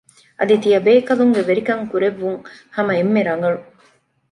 އަދި 0.39 0.55
ތިޔަބޭކަލުންގެ 0.63 1.41
ވެރިކަން 1.49 1.83
ކުރެއްވުން 1.91 2.39
ހަމަ 2.75 2.91
އެންމެ 2.97 3.21
ރަނގަޅު 3.27 3.59